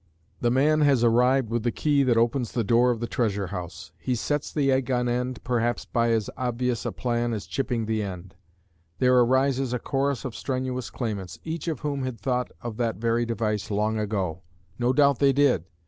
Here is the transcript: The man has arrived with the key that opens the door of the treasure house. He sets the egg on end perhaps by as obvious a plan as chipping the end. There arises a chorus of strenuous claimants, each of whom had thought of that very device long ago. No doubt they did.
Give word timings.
The 0.39 0.49
man 0.49 0.81
has 0.81 1.03
arrived 1.03 1.51
with 1.51 1.61
the 1.61 1.71
key 1.71 2.01
that 2.01 2.17
opens 2.17 2.53
the 2.53 2.63
door 2.63 2.89
of 2.89 3.01
the 3.01 3.05
treasure 3.07 3.45
house. 3.45 3.91
He 3.99 4.15
sets 4.15 4.51
the 4.51 4.71
egg 4.71 4.89
on 4.89 5.07
end 5.07 5.43
perhaps 5.43 5.85
by 5.85 6.09
as 6.09 6.27
obvious 6.35 6.87
a 6.87 6.91
plan 6.91 7.33
as 7.33 7.45
chipping 7.45 7.85
the 7.85 8.01
end. 8.01 8.33
There 8.97 9.19
arises 9.19 9.73
a 9.73 9.79
chorus 9.79 10.25
of 10.25 10.35
strenuous 10.35 10.89
claimants, 10.89 11.37
each 11.43 11.67
of 11.67 11.81
whom 11.81 12.01
had 12.01 12.19
thought 12.19 12.51
of 12.61 12.77
that 12.77 12.95
very 12.95 13.27
device 13.27 13.69
long 13.69 13.99
ago. 13.99 14.41
No 14.79 14.91
doubt 14.91 15.19
they 15.19 15.33
did. 15.33 15.65